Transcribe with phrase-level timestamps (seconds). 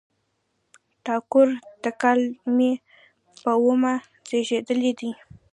[1.05, 1.49] ټاګور
[1.83, 2.71] د کال د مۍ
[3.41, 3.93] په اوومه
[4.27, 5.11] زېږېدلی دی.